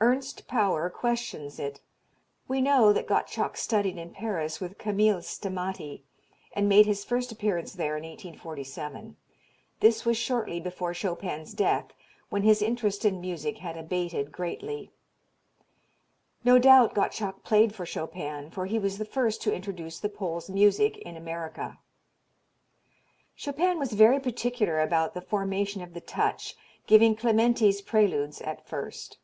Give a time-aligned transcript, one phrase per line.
[0.00, 1.80] Ernst Pauer questions it.
[2.46, 6.04] We know that Gottschalk studied in Paris with Camille Stamaty,
[6.52, 9.16] and made his first appearance there in 1847.
[9.80, 11.86] This was shortly before Chopin's death
[12.30, 14.92] when his interest in music had abated greatly.
[16.44, 20.48] No doubt Gottschalk played for Chopin for he was the first to introduce the Pole's
[20.48, 21.80] music in America.
[23.34, 26.56] Chopin was very particular about the formation of the touch,
[26.86, 29.18] giving Clementi's Preludes at first.